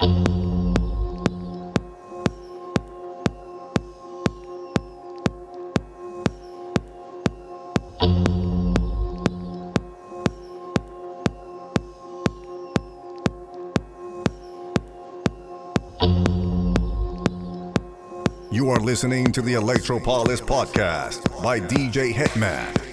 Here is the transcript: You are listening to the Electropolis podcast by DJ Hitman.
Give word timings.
You 0.00 0.06
are 18.70 18.78
listening 18.80 19.32
to 19.32 19.42
the 19.42 19.54
Electropolis 19.54 20.40
podcast 20.40 21.42
by 21.42 21.58
DJ 21.58 22.12
Hitman. 22.12 22.87